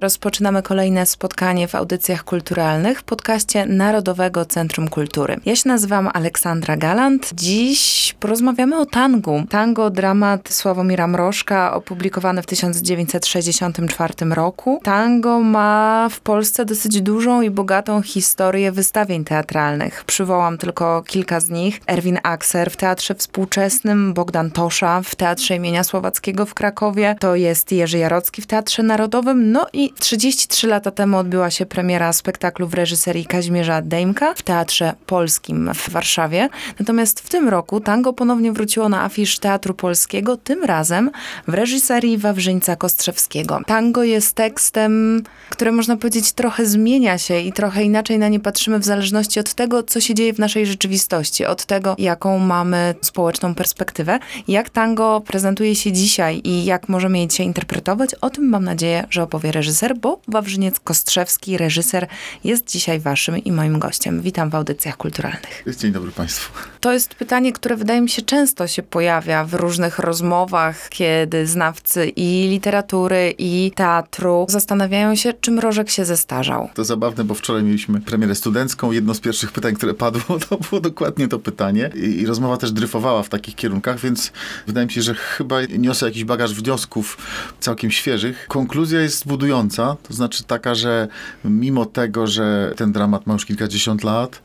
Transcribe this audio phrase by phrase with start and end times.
[0.00, 5.36] Rozpoczynamy kolejne spotkanie w audycjach kulturalnych w podcaście Narodowego Centrum Kultury.
[5.46, 7.30] Ja się nazywam Aleksandra Galant.
[7.34, 9.42] Dziś porozmawiamy o tangu.
[9.50, 14.80] Tango, dramat Sławomira Mrożka, opublikowany w 1964 roku.
[14.82, 20.04] Tango ma w Polsce dosyć dużą i bogatą historię wystawień teatralnych.
[20.04, 21.80] Przywołam tylko kilka z nich.
[21.86, 27.72] Erwin Akser w Teatrze Współczesnym, Bogdan Tosza w Teatrze imienia Słowackiego w Krakowie, to jest
[27.72, 32.74] Jerzy Jarocki w Teatrze Narodowym, no i 33 lata temu odbyła się premiera spektaklu w
[32.74, 36.48] reżyserii Kazimierza Dejmka w Teatrze Polskim w Warszawie.
[36.78, 41.10] Natomiast w tym roku tango ponownie wróciło na afisz Teatru Polskiego, tym razem
[41.48, 43.60] w reżyserii Wawrzyńca Kostrzewskiego.
[43.66, 48.78] Tango jest tekstem, który można powiedzieć trochę zmienia się i trochę inaczej na nie patrzymy
[48.78, 53.54] w zależności od tego, co się dzieje w naszej rzeczywistości, od tego, jaką mamy społeczną
[53.54, 54.18] perspektywę.
[54.48, 59.06] Jak tango prezentuje się dzisiaj i jak możemy je dzisiaj interpretować, o tym mam nadzieję,
[59.10, 62.06] że opowie reżyser reżyser, bo Wawrzyniec Kostrzewski, reżyser,
[62.44, 64.22] jest dzisiaj waszym i moim gościem.
[64.22, 65.64] Witam w audycjach kulturalnych.
[65.78, 66.52] Dzień dobry Państwu.
[66.80, 72.08] To jest pytanie, które wydaje mi się często się pojawia w różnych rozmowach, kiedy znawcy
[72.08, 76.68] i literatury, i teatru zastanawiają się, czy Mrożek się zestarzał.
[76.74, 78.92] To zabawne, bo wczoraj mieliśmy premierę studencką.
[78.92, 81.90] Jedno z pierwszych pytań, które padło, to było dokładnie to pytanie.
[81.94, 84.32] I, i rozmowa też dryfowała w takich kierunkach, więc
[84.66, 87.16] wydaje mi się, że chyba niosę jakiś bagaż wniosków
[87.60, 88.46] całkiem świeżych.
[88.48, 91.08] Konkluzja jest budująca to znaczy taka, że
[91.44, 94.42] mimo tego, że ten dramat ma już kilkadziesiąt lat,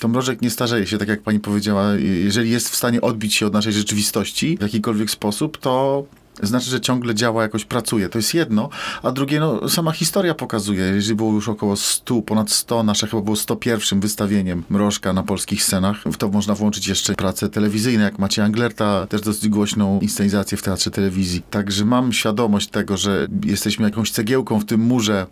[0.00, 1.94] to mrożek nie starzeje się, tak jak pani powiedziała.
[1.94, 6.04] Jeżeli jest w stanie odbić się od naszej rzeczywistości w jakikolwiek sposób, to
[6.42, 8.08] znaczy, że ciągle działa, jakoś pracuje.
[8.08, 8.68] To jest jedno.
[9.02, 10.84] A drugie, no, sama historia pokazuje.
[10.84, 15.62] Jeżeli było już około 100, ponad 100, nasze chyba było 101 wystawieniem Mrożka na polskich
[15.62, 20.58] scenach, w to można włączyć jeszcze prace telewizyjne, jak Macie Anglerta, też dosyć głośną inscenizację
[20.58, 21.42] w teatrze telewizji.
[21.50, 25.26] Także mam świadomość tego, że jesteśmy jakąś cegiełką w tym murze,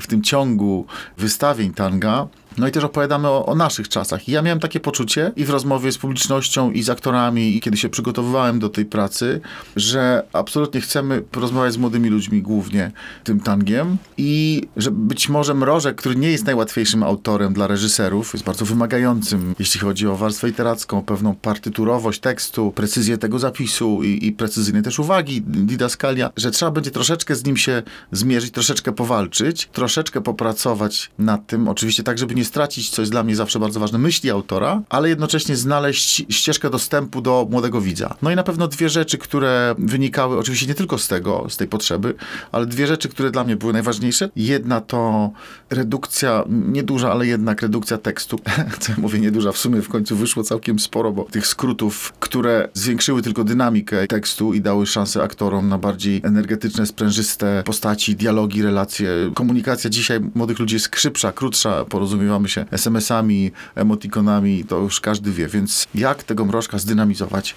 [0.00, 0.86] w tym ciągu
[1.18, 4.28] wystawień tanga, no i też opowiadamy o, o, naszych czasach.
[4.28, 7.76] I ja miałem takie poczucie i w rozmowie z publicznością, i z aktorami, i kiedy
[7.76, 9.40] się przygotowywałem do tej pracy,
[9.76, 12.90] że absolutnie chcemy porozmawiać z młodymi ludźmi głównie
[13.24, 18.44] tym tangiem i że być może Mrożek, który nie jest najłatwiejszym autorem dla reżyserów, jest
[18.44, 24.32] bardzo wymagającym, jeśli chodzi o warstwę literacką, pewną partyturowość tekstu, precyzję tego zapisu i, i
[24.32, 27.82] precyzyjne też uwagi, didaskalia, że trzeba będzie troszeczkę z nim się
[28.12, 33.22] zmierzyć, troszeczkę powalczyć, troszeczkę popracować nad tym, oczywiście tak, żeby nie stracić, co jest dla
[33.22, 38.16] mnie zawsze bardzo ważne, myśli autora, ale jednocześnie znaleźć ścieżkę dostępu do młodego widza.
[38.22, 41.68] No i na pewno dwie rzeczy, które wynikały oczywiście nie tylko z tego, z tej
[41.68, 42.14] potrzeby,
[42.52, 44.30] ale dwie rzeczy, które dla mnie były najważniejsze.
[44.36, 45.30] Jedna to
[45.70, 48.38] redukcja, nieduża, ale jednak redukcja tekstu.
[48.80, 52.68] Co ja mówię, nieduża, w sumie w końcu wyszło całkiem sporo, bo tych skrótów, które
[52.74, 59.08] zwiększyły tylko dynamikę tekstu i dały szansę aktorom na bardziej energetyczne, sprężyste postaci, dialogi, relacje.
[59.34, 65.32] Komunikacja dzisiaj młodych ludzi jest szybsza, krótsza, porozumiewa porównywamy się SMS-ami, emotikonami, to już każdy
[65.32, 67.54] wie, więc jak tego mrożka zdynamizować?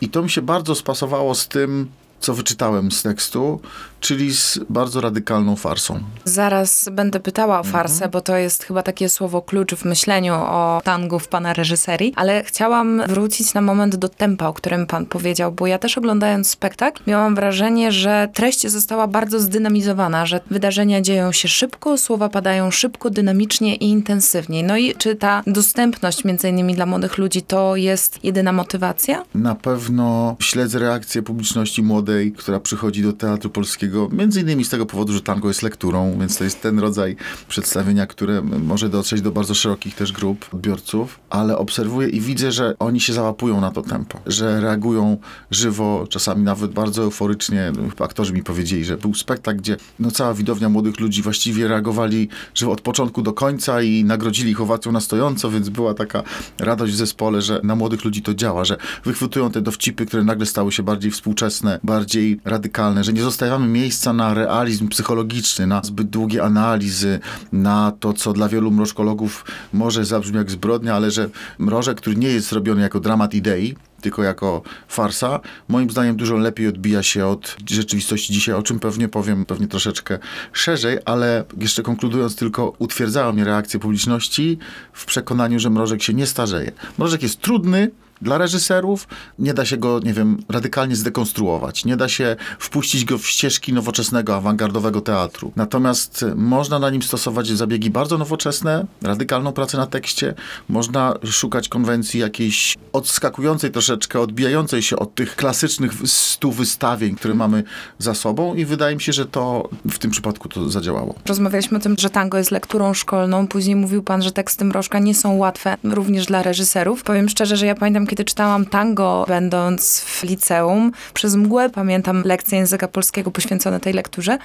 [0.00, 1.88] I to mi się bardzo spasowało z tym,
[2.24, 3.60] co wyczytałem z tekstu,
[4.00, 6.00] czyli z bardzo radykalną farsą.
[6.24, 8.10] Zaraz będę pytała o farsę, mhm.
[8.10, 12.44] bo to jest chyba takie słowo klucz w myśleniu o tangu w pana reżyserii, ale
[12.44, 17.02] chciałam wrócić na moment do tempa, o którym pan powiedział, bo ja też oglądając spektakl
[17.06, 23.10] miałam wrażenie, że treść została bardzo zdynamizowana, że wydarzenia dzieją się szybko, słowa padają szybko,
[23.10, 24.64] dynamicznie i intensywniej.
[24.64, 29.24] No i czy ta dostępność między innymi dla młodych ludzi to jest jedyna motywacja?
[29.34, 34.86] Na pewno śledzę reakcję publiczności młodej, która przychodzi do Teatru Polskiego między innymi z tego
[34.86, 37.16] powodu, że tango jest lekturą, więc to jest ten rodzaj
[37.48, 42.74] przedstawienia, które może dotrzeć do bardzo szerokich też grup odbiorców, ale obserwuję i widzę, że
[42.78, 45.16] oni się załapują na to tempo, że reagują
[45.50, 47.72] żywo, czasami nawet bardzo euforycznie.
[48.00, 52.72] Aktorzy mi powiedzieli, że był spektakl, gdzie no, cała widownia młodych ludzi właściwie reagowali żywo
[52.72, 56.22] od początku do końca i nagrodzili ich owacją na stojąco, więc była taka
[56.58, 60.46] radość w zespole, że na młodych ludzi to działa, że wychwytują te dowcipy, które nagle
[60.46, 62.03] stały się bardziej współczesne, bardziej
[62.44, 67.20] radykalne, że nie zostawiamy miejsca miejsca na realizm psychologiczny, na zbyt długie analizy,
[67.52, 71.28] na to, co dla wielu mrożkologów może zabrzmi jak zbrodnia, ale że
[71.58, 76.68] mrożek, który nie jest robiony jako dramat idei, tylko jako farsa, moim zdaniem dużo lepiej
[76.68, 80.18] odbija się od rzeczywistości dzisiaj, o czym pewnie powiem pewnie troszeczkę
[80.52, 84.58] szerzej, ale jeszcze konkludując tylko, utwierdzają mnie reakcje publiczności
[84.92, 86.72] w przekonaniu, że Mrożek się nie starzeje.
[86.98, 87.90] Mrożek jest trudny,
[88.22, 89.08] Dla reżyserów
[89.38, 91.84] nie da się go, nie wiem, radykalnie zdekonstruować.
[91.84, 95.52] Nie da się wpuścić go w ścieżki nowoczesnego, awangardowego teatru.
[95.56, 100.34] Natomiast można na nim stosować zabiegi bardzo nowoczesne, radykalną pracę na tekście.
[100.68, 107.64] Można szukać konwencji jakiejś odskakującej troszeczkę, odbijającej się od tych klasycznych stu wystawień, które mamy
[107.98, 111.14] za sobą i wydaje mi się, że to w tym przypadku to zadziałało.
[111.26, 113.48] Rozmawialiśmy o tym, że tango jest lekturą szkolną.
[113.48, 117.02] Później mówił pan, że teksty Mrożka nie są łatwe również dla reżyserów.
[117.02, 122.58] Powiem szczerze, że ja pamiętam, kiedy czytałam tango, będąc w liceum, przez mgłę pamiętam lekcję
[122.58, 124.38] języka polskiego poświęcone tej lekturze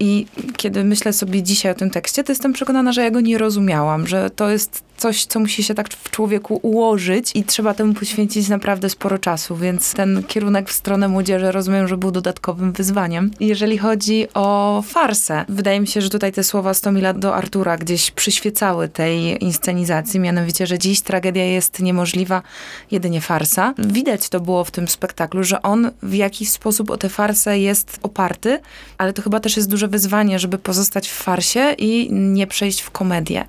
[0.00, 0.26] i
[0.56, 4.06] kiedy myślę sobie dzisiaj o tym tekście, to jestem przekonana, że ja go nie rozumiałam,
[4.06, 8.48] że to jest coś, co musi się tak w człowieku ułożyć i trzeba temu poświęcić
[8.48, 13.30] naprawdę sporo czasu, więc ten kierunek w stronę młodzieży rozumiem, że był dodatkowym wyzwaniem.
[13.40, 18.10] Jeżeli chodzi o farsę, wydaje mi się, że tutaj te słowa Stomila do Artura gdzieś
[18.10, 22.42] przyświecały tej inscenizacji, mianowicie, że dziś tragedia jest niemożliwa,
[22.90, 23.74] jedynie farsa.
[23.78, 27.98] Widać to było w tym spektaklu, że on w jakiś sposób o tę farsę jest
[28.02, 28.60] oparty,
[28.98, 32.90] ale to chyba też jest duże wyzwanie, żeby pozostać w farsie i nie przejść w
[32.90, 33.44] komedię.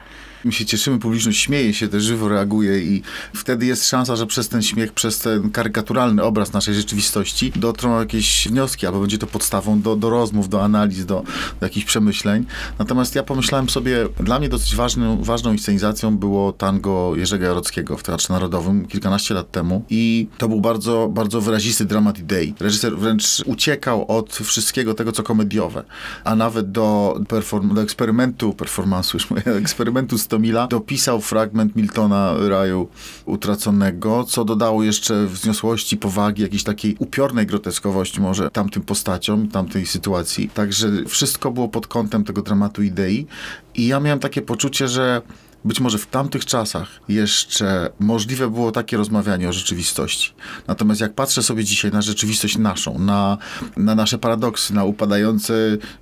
[0.45, 3.01] My się cieszymy, publiczność śmieje się, też żywo reaguje i
[3.34, 8.48] wtedy jest szansa, że przez ten śmiech, przez ten karykaturalny obraz naszej rzeczywistości dotrą jakieś
[8.48, 11.24] wnioski, albo będzie to podstawą do, do rozmów, do analiz, do,
[11.60, 12.45] do jakichś przemyśleń.
[12.80, 18.04] Natomiast ja pomyślałem sobie, dla mnie dosyć ważną, ważną inscenizacją było tango Jerzego Jarockiego w
[18.04, 22.54] Teatrze Narodowym kilkanaście lat temu i to był bardzo, bardzo wyrazisty dramat idei.
[22.60, 25.84] Reżyser wręcz uciekał od wszystkiego tego, co komediowe,
[26.24, 32.88] a nawet do, perform- do eksperymentu, performansu już mówię, eksperymentu Stomila dopisał fragment Miltona Raju
[33.25, 40.50] Utraconego, co dodało jeszcze wzniosłości, powagi, jakiejś takiej upiornej groteskowości może tamtym postaciom, tamtej sytuacji.
[40.50, 43.27] Także wszystko było pod kątem tego dramatu idei
[43.75, 45.21] i ja miałem takie poczucie, że
[45.68, 50.34] być może w tamtych czasach jeszcze możliwe było takie rozmawianie o rzeczywistości.
[50.68, 53.38] Natomiast jak patrzę sobie dzisiaj na rzeczywistość naszą, na,
[53.78, 55.54] na nasze paradoksy, na upadające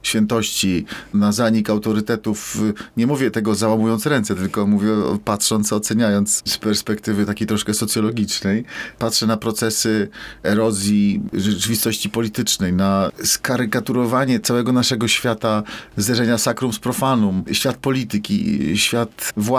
[0.03, 2.57] świętości, na zanik autorytetów,
[2.97, 4.89] nie mówię tego załamując ręce, tylko mówię
[5.25, 8.65] patrząc, oceniając z perspektywy takiej troszkę socjologicznej,
[8.99, 10.09] patrzę na procesy
[10.43, 15.63] erozji rzeczywistości politycznej, na skarykaturowanie całego naszego świata,
[15.97, 19.54] zderzenia sakrum z profanum, świat polityki, świat władzy,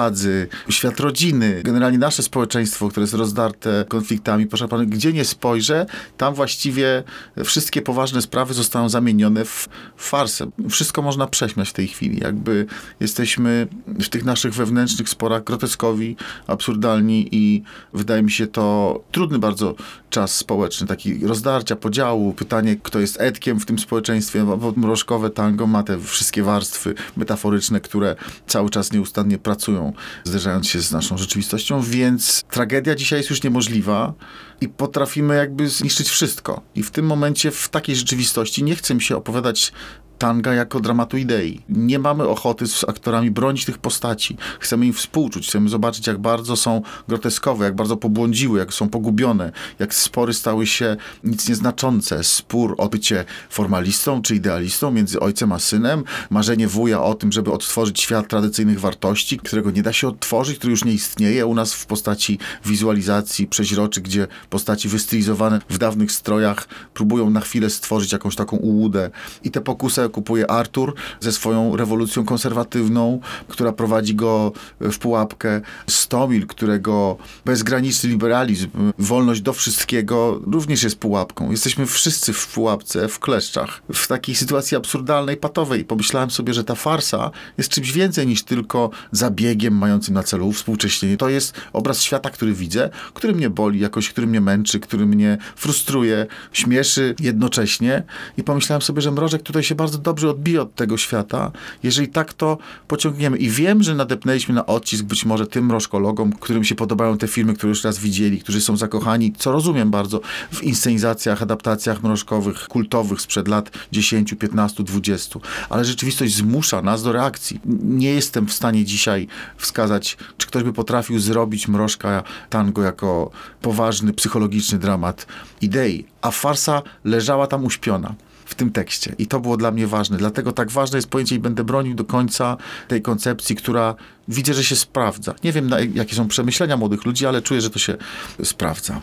[0.69, 6.34] świat rodziny, generalnie nasze społeczeństwo, które jest rozdarte konfliktami, proszę pana, gdzie nie spojrzę, tam
[6.34, 7.02] właściwie
[7.44, 10.50] wszystkie poważne sprawy zostają zamienione w farsę.
[10.70, 12.20] Wszystko można prześmiać w tej chwili.
[12.20, 12.66] Jakby
[13.00, 16.16] jesteśmy w tych naszych wewnętrznych sporach groteskowi,
[16.46, 19.75] absurdalni i wydaje mi się to trudny bardzo
[20.10, 25.66] czas społeczny, taki rozdarcia, podziału, pytanie, kto jest etkiem w tym społeczeństwie, bo mrożkowe tango
[25.66, 28.16] ma te wszystkie warstwy metaforyczne, które
[28.46, 29.75] cały czas nieustannie pracują,
[30.25, 34.14] zderzając się z naszą rzeczywistością, więc tragedia dzisiaj jest już niemożliwa
[34.61, 36.62] i potrafimy jakby zniszczyć wszystko.
[36.75, 39.73] I w tym momencie, w takiej rzeczywistości nie chcę mi się opowiadać
[40.18, 41.60] tanga jako dramatu idei.
[41.68, 44.36] Nie mamy ochoty z aktorami bronić tych postaci.
[44.60, 49.52] Chcemy im współczuć, chcemy zobaczyć, jak bardzo są groteskowe, jak bardzo pobłądziły, jak są pogubione,
[49.78, 52.24] jak spory stały się nic nieznaczące.
[52.24, 57.52] Spór o bycie formalistą czy idealistą między ojcem a synem, marzenie wuja o tym, żeby
[57.52, 61.74] odtworzyć świat tradycyjnych wartości, którego nie da się odtworzyć, który już nie istnieje u nas
[61.74, 68.36] w postaci wizualizacji przeźroczy, gdzie postaci wystylizowane w dawnych strojach próbują na chwilę stworzyć jakąś
[68.36, 69.10] taką ułudę.
[69.44, 75.61] I te pokusy kupuje Artur ze swoją rewolucją konserwatywną, która prowadzi go w pułapkę.
[75.87, 78.69] Stomil, którego bezgraniczny liberalizm,
[78.99, 81.50] wolność do wszystkiego również jest pułapką.
[81.50, 85.85] Jesteśmy wszyscy w pułapce, w kleszczach, w takiej sytuacji absurdalnej, patowej.
[85.85, 91.16] Pomyślałem sobie, że ta farsa jest czymś więcej niż tylko zabiegiem mającym na celu współcześnienie.
[91.16, 95.38] To jest obraz świata, który widzę, który mnie boli, jakoś, który mnie męczy, który mnie
[95.57, 98.02] frustruje, śmieszy jednocześnie.
[98.37, 102.33] I pomyślałem sobie, że Mrożek tutaj się bardzo dobrze odbije od tego świata, jeżeli tak
[102.33, 103.37] to pociągniemy.
[103.37, 107.55] I wiem, że nadepnęliśmy na odcisk być może tym mrożkologom, którym się podobają te filmy,
[107.55, 110.21] które już raz widzieli, którzy są zakochani, co rozumiem bardzo,
[110.53, 115.41] w inscenizacjach, adaptacjach mrożkowych, kultowych sprzed lat 10, 15, 20.
[115.69, 117.61] Ale rzeczywistość zmusza nas do reakcji.
[117.85, 123.31] Nie jestem w stanie dzisiaj wskazać, czy ktoś by potrafił zrobić mrożka tango jako
[123.62, 125.26] poważny, psychologiczny dramat
[125.61, 126.05] idei.
[126.23, 128.15] A farsa leżała tam uśpiona
[128.47, 129.15] w tym tekście.
[129.19, 130.17] I to było dla mnie ważne.
[130.17, 132.57] Dlatego tak ważne jest pojęcie i będę bronił do końca
[132.88, 133.95] tej koncepcji, która
[134.29, 135.35] widzę, że się sprawdza.
[135.45, 137.97] Nie wiem, jakie są przemyślenia młodych ludzi, ale czuję, że to się
[138.43, 139.00] sprawdza.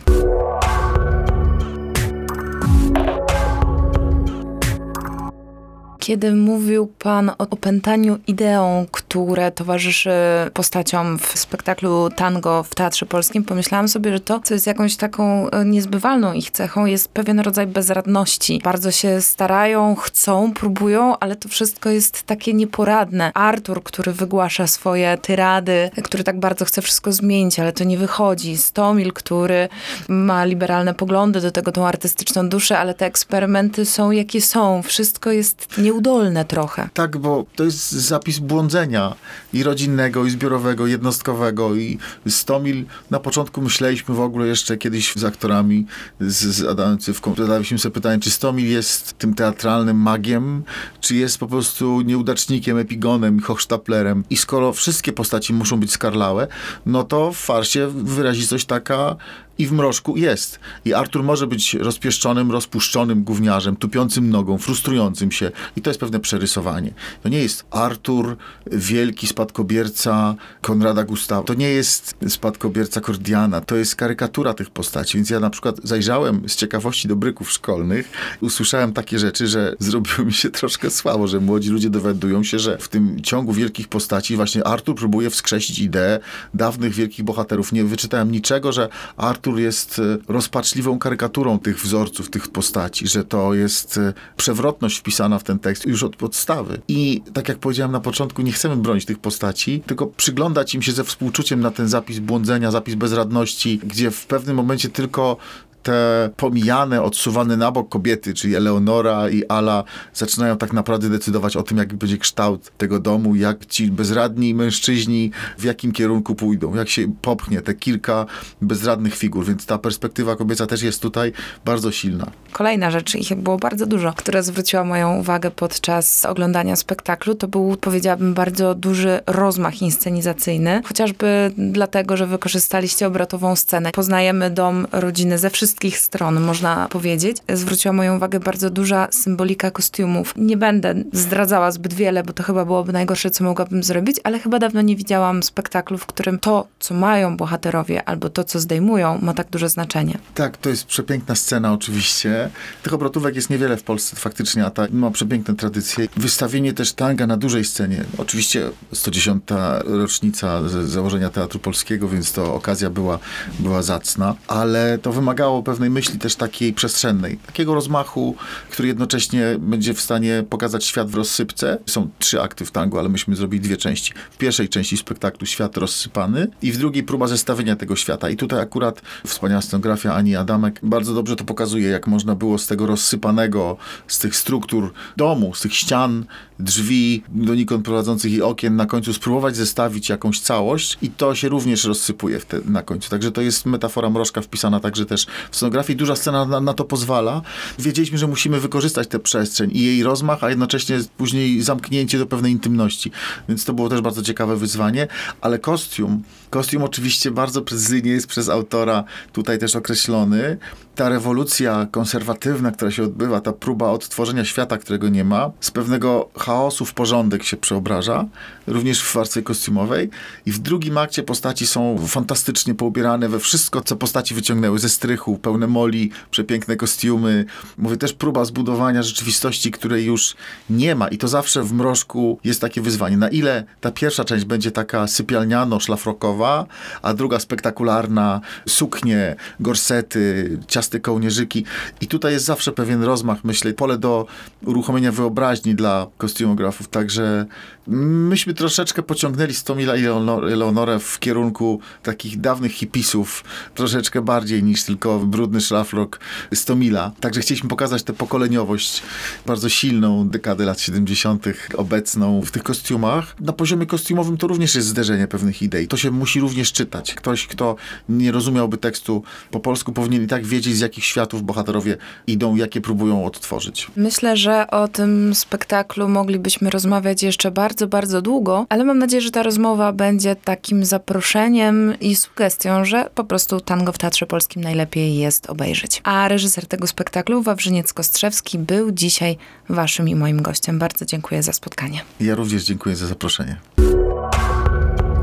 [6.06, 10.10] Kiedy mówił pan o opętaniu ideą, które towarzyszy
[10.54, 15.50] postaciom w spektaklu tango w Teatrze Polskim, pomyślałam sobie, że to, co jest jakąś taką
[15.50, 18.60] e, niezbywalną ich cechą, jest pewien rodzaj bezradności.
[18.64, 23.32] Bardzo się starają, chcą, próbują, ale to wszystko jest takie nieporadne.
[23.34, 28.56] Artur, który wygłasza swoje tyrady, który tak bardzo chce wszystko zmienić, ale to nie wychodzi.
[28.56, 29.68] Stomil, który
[30.08, 34.82] ma liberalne poglądy, do tego tą artystyczną duszę, ale te eksperymenty są jakie są.
[34.82, 36.88] Wszystko jest nieudolne trochę.
[36.94, 39.14] Tak, bo to jest zapis błądzenia
[39.52, 41.74] i rodzinnego, i zbiorowego, jednostkowego.
[41.74, 41.98] I
[42.28, 45.86] Stomil na początku myśleliśmy w ogóle jeszcze kiedyś z aktorami,
[46.20, 50.62] z, z Adamem Cywką, zadaliśmy sobie pytanie, czy Stomil jest tym teatralnym magiem,
[51.00, 54.24] czy jest po prostu nieudacznikiem, epigonem, hochsztaplerem.
[54.30, 56.48] I skoro wszystkie postaci muszą być skarlałe,
[56.86, 59.16] no to w farsie wyrazistość taka
[59.58, 60.58] i w mrożku jest.
[60.84, 65.50] I Artur może być rozpieszczonym, rozpuszczonym gówniarzem, tupiącym nogą, frustrującym się.
[65.76, 66.94] I to jest pewne przerysowanie.
[67.22, 68.36] To nie jest Artur,
[68.72, 71.42] wielki spadkobierca Konrada Gustawa.
[71.42, 73.60] To nie jest spadkobierca Kordiana.
[73.60, 75.18] To jest karykatura tych postaci.
[75.18, 78.10] Więc ja na przykład zajrzałem z ciekawości do bryków szkolnych.
[78.40, 82.78] Usłyszałem takie rzeczy, że zrobiło mi się troszkę słabo, że młodzi ludzie dowiadują się, że
[82.78, 86.20] w tym ciągu wielkich postaci właśnie Artur próbuje wskrzesić ideę
[86.54, 87.72] dawnych wielkich bohaterów.
[87.72, 93.24] Nie wyczytałem niczego, że Artur Artur jest e, rozpaczliwą karykaturą tych wzorców, tych postaci, że
[93.24, 96.80] to jest e, przewrotność wpisana w ten tekst już od podstawy.
[96.88, 100.92] I tak jak powiedziałem na początku, nie chcemy bronić tych postaci, tylko przyglądać im się
[100.92, 105.36] ze współczuciem na ten zapis błądzenia, zapis bezradności, gdzie w pewnym momencie tylko
[105.84, 111.62] te pomijane, odsuwane na bok kobiety, czyli Eleonora i Ala, zaczynają tak naprawdę decydować o
[111.62, 116.88] tym, jaki będzie kształt tego domu, jak ci bezradni mężczyźni w jakim kierunku pójdą, jak
[116.88, 118.26] się popchnie te kilka
[118.62, 121.32] bezradnych figur, więc ta perspektywa kobieca też jest tutaj
[121.64, 122.30] bardzo silna.
[122.52, 127.76] Kolejna rzecz, ich było bardzo dużo, która zwróciła moją uwagę podczas oglądania spektaklu, to był,
[127.80, 133.90] powiedziałabym, bardzo duży rozmach inscenizacyjny, chociażby dlatego, że wykorzystaliście obrotową scenę.
[133.92, 137.36] Poznajemy dom rodziny ze wszystkich wszystkich stron, można powiedzieć.
[137.52, 140.34] Zwróciła moją uwagę bardzo duża symbolika kostiumów.
[140.36, 144.58] Nie będę zdradzała zbyt wiele, bo to chyba byłoby najgorsze, co mogłabym zrobić, ale chyba
[144.58, 149.34] dawno nie widziałam spektaklu, w którym to, co mają bohaterowie, albo to, co zdejmują, ma
[149.34, 150.18] tak duże znaczenie.
[150.34, 152.50] Tak, to jest przepiękna scena oczywiście.
[152.82, 156.08] Tych obrotówek jest niewiele w Polsce faktycznie, a ta ma przepiękne tradycje.
[156.16, 158.04] Wystawienie też tanga na dużej scenie.
[158.18, 159.44] Oczywiście 110.
[159.84, 163.18] rocznica założenia Teatru Polskiego, więc to okazja była,
[163.58, 168.36] była zacna, ale to wymagało pewnej myśli też takiej przestrzennej, takiego rozmachu,
[168.70, 171.78] który jednocześnie będzie w stanie pokazać świat w rozsypce.
[171.86, 174.12] Są trzy akty w tango, ale myśmy zrobili dwie części.
[174.30, 178.30] W pierwszej części spektaklu świat rozsypany i w drugiej próba zestawienia tego świata.
[178.30, 182.66] I tutaj akurat wspaniała scenografia Ani Adamek bardzo dobrze to pokazuje, jak można było z
[182.66, 183.76] tego rozsypanego,
[184.06, 186.24] z tych struktur domu, z tych ścian,
[186.58, 191.84] drzwi, donikąd prowadzących i okien na końcu spróbować zestawić jakąś całość i to się również
[191.84, 193.10] rozsypuje te, na końcu.
[193.10, 195.96] Także to jest metafora mrożka wpisana także też w scenografii.
[195.96, 197.42] Duża scena na, na, to pozwala.
[197.78, 202.52] Wiedzieliśmy, że musimy wykorzystać tę przestrzeń i jej rozmach, a jednocześnie później zamknięcie do pewnej
[202.52, 203.10] intymności.
[203.48, 205.08] Więc to było też bardzo ciekawe wyzwanie,
[205.40, 210.58] ale kostium, kostium oczywiście bardzo precyzyjnie jest przez autora tutaj też określony.
[210.94, 216.28] Ta rewolucja konserwatywna, która się odbywa, ta próba odtworzenia świata, którego nie ma, z pewnego
[216.38, 218.24] chaosu w porządek się przeobraża,
[218.66, 220.10] również w warstwie kostiumowej.
[220.46, 225.38] I w drugim akcie postaci są fantastycznie poubierane we wszystko, co postaci wyciągnęły ze strychu,
[225.38, 227.44] pełne moli, przepiękne kostiumy.
[227.78, 230.34] Mówię też próba zbudowania rzeczywistości, której już
[230.70, 231.08] nie ma.
[231.08, 233.16] I to zawsze w mrożku jest takie wyzwanie.
[233.16, 236.64] Na ile ta pierwsza część będzie taka sypialniano-szlafrokowa,
[237.02, 241.64] a druga spektakularna, suknie, gorsety, ciaste kołnierzyki.
[242.00, 244.26] I tutaj jest zawsze pewien rozmach, myślę, pole do
[244.64, 246.88] uruchomienia wyobraźni dla kostiumografów.
[246.88, 247.46] Także
[247.86, 250.04] myśmy troszeczkę pociągnęli Stomila i
[250.52, 256.20] Eleonorę w kierunku takich dawnych hipisów, troszeczkę bardziej niż tylko brudny szlafrok
[256.54, 257.12] Stomila.
[257.20, 259.02] Także chcieliśmy pokazać tę pokoleniowość
[259.46, 261.44] bardzo silną dekadę lat 70.
[261.76, 263.40] obecną w tych kostiumach.
[263.40, 265.88] Na poziomie kostiumowym to również jest zderzenie pewnych idei.
[265.88, 267.14] To się musi również czytać.
[267.14, 267.76] Ktoś, kto
[268.08, 272.80] nie rozumiałby tekstu po polsku, powinien i tak wiedzieć, z jakich światów bohaterowie idą, jakie
[272.80, 273.90] próbują odtworzyć.
[273.96, 279.30] Myślę, że o tym spektaklu moglibyśmy rozmawiać jeszcze bardzo, bardzo długo, ale mam nadzieję, że
[279.30, 285.16] ta rozmowa będzie takim zaproszeniem i sugestią, że po prostu tango w Teatrze Polskim najlepiej
[285.16, 286.00] jest obejrzeć.
[286.04, 289.36] A reżyser tego spektaklu, Wawrzyniec Kostrzewski, był dzisiaj
[289.68, 290.78] waszym i moim gościem.
[290.78, 292.00] Bardzo dziękuję za spotkanie.
[292.20, 293.56] Ja również dziękuję za zaproszenie.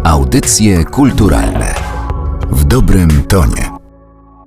[0.03, 1.75] Audycje kulturalne
[2.51, 3.70] w dobrym tonie.